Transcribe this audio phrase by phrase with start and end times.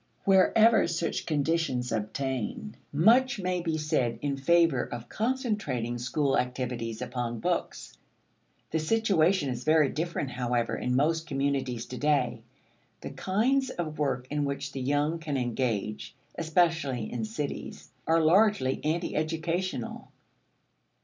[0.23, 7.39] Wherever such conditions obtain, much may be said in favor of concentrating school activity upon
[7.39, 7.95] books.
[8.71, 12.41] The situation is very different, however, in most communities to day.
[13.01, 18.83] The kinds of work in which the young can engage, especially in cities, are largely
[18.83, 20.11] anti educational.